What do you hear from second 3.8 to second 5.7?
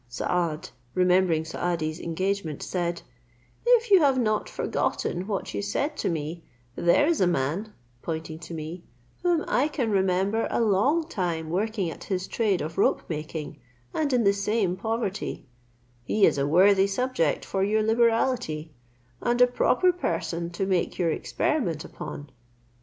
you have not forgotten what you